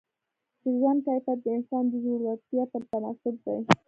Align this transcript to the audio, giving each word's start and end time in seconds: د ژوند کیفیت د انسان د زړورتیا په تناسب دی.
د 0.63 0.65
ژوند 0.77 0.99
کیفیت 1.07 1.39
د 1.41 1.47
انسان 1.57 1.83
د 1.89 1.93
زړورتیا 2.03 2.63
په 2.71 2.77
تناسب 2.89 3.35
دی. 3.45 3.57